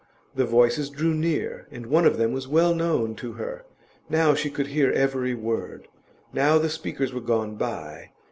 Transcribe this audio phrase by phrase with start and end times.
[0.33, 3.65] The voices drew near, and one of them was well known to her;
[4.09, 5.87] now she could hear every word;
[6.33, 8.09] now the speakers were gone by.